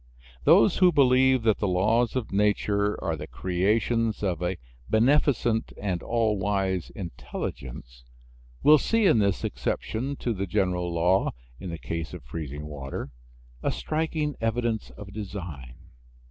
[0.45, 4.57] Those who believe that the laws of nature are the creations of a
[4.89, 8.03] beneficent and all wise Intelligence
[8.63, 13.11] will see in this exception to the general law in the case of freezing water
[13.61, 15.75] a striking evidence of design.